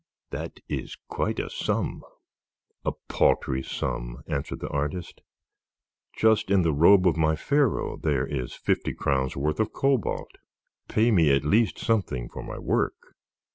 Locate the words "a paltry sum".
2.83-4.23